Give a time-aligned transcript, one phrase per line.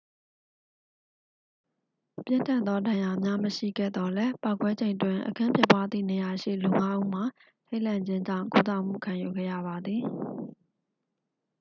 [2.25, 7.23] ပြင်းထန်သော ဒဏ်ရာများ မရှိခဲ့သော်လည်း ပေါက်ကွဲချိန်တွင် အခင်းဖြစ်ပွားသည့်နေရာရှိ လူငါးဦးမှာ
[7.67, 10.01] ထိတ်လန့်ခြင်းကြောင့် ကုသမှု ခံယူခဲ့ရပါသည်